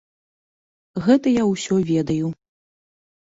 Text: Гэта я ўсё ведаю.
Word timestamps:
Гэта 1.07 1.33
я 1.33 1.43
ўсё 1.51 1.75
ведаю. 1.91 2.27